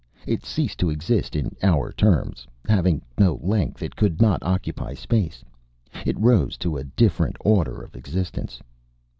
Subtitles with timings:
[0.25, 2.47] It ceased to exist in our terms.
[2.67, 5.43] Having no length it could not occupy space.
[6.07, 8.59] It rose to a different order of existence.